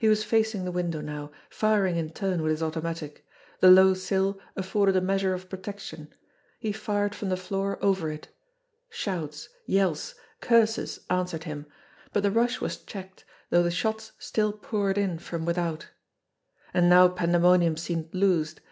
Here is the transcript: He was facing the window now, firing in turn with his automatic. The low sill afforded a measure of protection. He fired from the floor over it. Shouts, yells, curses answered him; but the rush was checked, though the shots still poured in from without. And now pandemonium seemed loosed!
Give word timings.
He 0.00 0.08
was 0.08 0.24
facing 0.24 0.64
the 0.64 0.72
window 0.72 1.00
now, 1.00 1.30
firing 1.48 1.94
in 1.94 2.10
turn 2.10 2.42
with 2.42 2.50
his 2.50 2.64
automatic. 2.64 3.24
The 3.60 3.70
low 3.70 3.94
sill 3.94 4.40
afforded 4.56 4.96
a 4.96 5.00
measure 5.00 5.34
of 5.34 5.48
protection. 5.48 6.12
He 6.58 6.72
fired 6.72 7.14
from 7.14 7.28
the 7.28 7.36
floor 7.36 7.78
over 7.80 8.10
it. 8.10 8.26
Shouts, 8.90 9.50
yells, 9.66 10.16
curses 10.40 10.98
answered 11.08 11.44
him; 11.44 11.66
but 12.12 12.24
the 12.24 12.30
rush 12.32 12.60
was 12.60 12.76
checked, 12.78 13.24
though 13.50 13.62
the 13.62 13.70
shots 13.70 14.10
still 14.18 14.52
poured 14.52 14.98
in 14.98 15.16
from 15.20 15.44
without. 15.44 15.86
And 16.74 16.88
now 16.90 17.06
pandemonium 17.06 17.76
seemed 17.76 18.12
loosed! 18.12 18.60